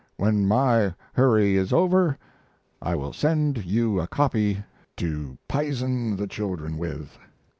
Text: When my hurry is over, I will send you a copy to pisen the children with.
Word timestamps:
When 0.17 0.47
my 0.47 0.95
hurry 1.13 1.55
is 1.57 1.71
over, 1.71 2.17
I 2.81 2.95
will 2.95 3.13
send 3.13 3.63
you 3.65 3.99
a 4.01 4.07
copy 4.07 4.63
to 4.97 5.37
pisen 5.47 6.15
the 6.15 6.25
children 6.25 6.79
with. 6.79 7.19